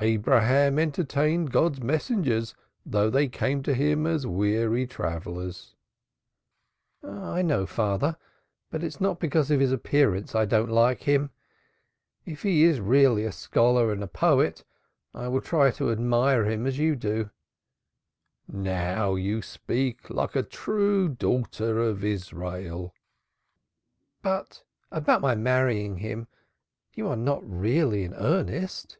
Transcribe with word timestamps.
Abraham 0.00 0.78
entertained 0.78 1.50
God's 1.50 1.80
messengers 1.82 2.54
though 2.86 3.10
they 3.10 3.26
came 3.26 4.06
as 4.06 4.24
weary 4.28 4.86
travellers." 4.86 5.74
"I 7.02 7.42
know, 7.42 7.66
father, 7.66 8.16
it 8.70 8.84
is 8.84 9.00
not 9.00 9.18
because 9.18 9.50
of 9.50 9.58
his 9.58 9.72
appearance 9.72 10.30
that 10.34 10.38
I 10.38 10.44
do 10.44 10.58
not 10.60 10.68
like 10.68 11.02
him. 11.02 11.30
If 12.24 12.44
he 12.44 12.62
is 12.62 12.78
really 12.80 13.24
a 13.24 13.32
scholar 13.32 13.90
and 13.90 14.04
a 14.04 14.06
poet, 14.06 14.62
I 15.12 15.26
will 15.26 15.40
try 15.40 15.72
to 15.72 15.90
admire 15.90 16.44
him 16.48 16.64
as 16.64 16.78
you 16.78 16.94
do." 16.94 17.30
"Now 18.46 19.16
you 19.16 19.42
speak 19.42 20.10
like 20.10 20.36
a 20.36 20.44
true 20.44 21.08
daughter 21.08 21.80
of 21.80 22.04
Israel." 22.04 22.94
"But 24.22 24.62
about 24.92 25.22
my 25.22 25.34
marrying 25.34 25.96
him 25.96 26.28
you 26.94 27.08
are 27.08 27.16
not 27.16 27.40
really 27.42 28.04
in 28.04 28.14
earnest?" 28.14 28.98